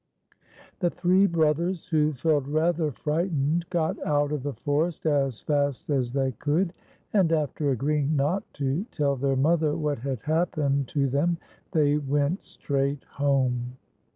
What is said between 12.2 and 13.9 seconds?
straiglit home.